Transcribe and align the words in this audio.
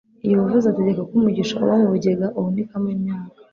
yehova 0.31 0.55
azategeka 0.61 1.01
ko 1.07 1.13
umugisha 1.19 1.53
uba 1.63 1.73
mu 1.81 1.89
bigega 1.93 2.27
uhunikamo 2.39 2.87
imyaka 2.95 3.37